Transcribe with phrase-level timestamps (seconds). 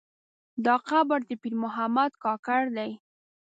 [0.65, 2.91] دا قبر د پیر محمد کاکړ دی.